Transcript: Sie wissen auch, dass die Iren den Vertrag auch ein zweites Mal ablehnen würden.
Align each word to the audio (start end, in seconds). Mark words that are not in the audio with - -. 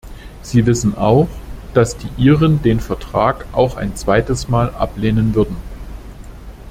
Sie 0.41 0.65
wissen 0.65 0.97
auch, 0.97 1.27
dass 1.75 1.95
die 1.95 2.09
Iren 2.17 2.59
den 2.63 2.79
Vertrag 2.79 3.45
auch 3.51 3.75
ein 3.77 3.95
zweites 3.95 4.47
Mal 4.47 4.71
ablehnen 4.73 5.35
würden. 5.35 5.55